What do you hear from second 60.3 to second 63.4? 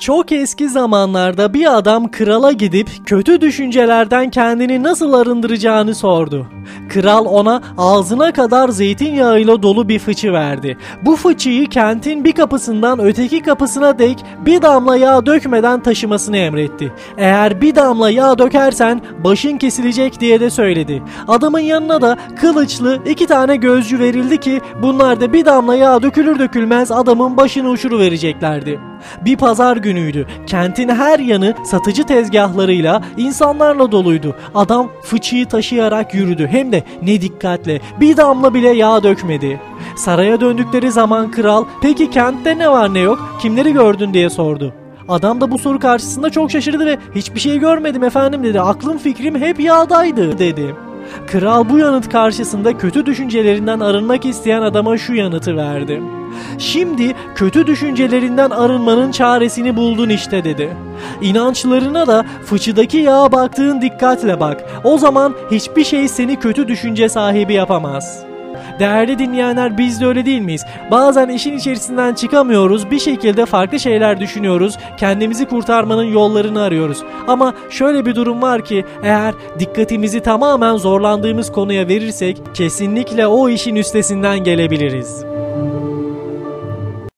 dedi. İnançlarına da fıçıdaki yağa